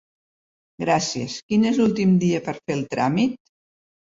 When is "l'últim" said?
1.81-2.17